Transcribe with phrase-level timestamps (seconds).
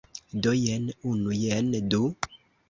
[0.45, 2.01] Do, jen unu jen du